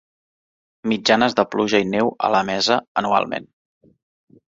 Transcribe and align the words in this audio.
Mitjanes 0.93 1.35
de 1.39 1.45
pluja 1.55 1.81
i 1.83 1.87
neu 1.89 2.09
a 2.29 2.31
Lamesa 2.37 2.79
anualment. 3.03 3.47